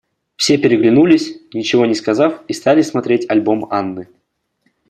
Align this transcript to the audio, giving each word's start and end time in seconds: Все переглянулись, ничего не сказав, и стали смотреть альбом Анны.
Все 0.35 0.57
переглянулись, 0.57 1.39
ничего 1.53 1.85
не 1.85 1.93
сказав, 1.93 2.43
и 2.47 2.53
стали 2.53 2.81
смотреть 2.81 3.29
альбом 3.29 3.67
Анны. 3.69 4.07